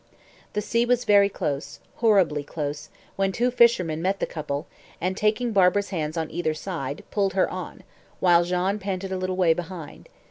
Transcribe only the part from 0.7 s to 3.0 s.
was very close horribly close